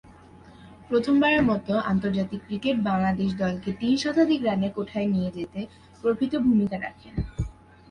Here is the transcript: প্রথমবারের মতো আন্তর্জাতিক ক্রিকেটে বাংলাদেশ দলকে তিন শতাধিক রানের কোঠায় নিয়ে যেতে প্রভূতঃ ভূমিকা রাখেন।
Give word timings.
প্রথমবারের 0.89 1.43
মতো 1.43 1.73
আন্তর্জাতিক 1.91 2.39
ক্রিকেটে 2.45 2.81
বাংলাদেশ 2.81 3.29
দলকে 3.35 3.69
তিন 3.79 3.93
শতাধিক 3.97 4.39
রানের 4.43 4.71
কোঠায় 4.71 5.07
নিয়ে 5.07 5.29
যেতে 5.31 5.59
প্রভূতঃ 6.03 6.39
ভূমিকা 6.39 6.77
রাখেন। 6.77 7.13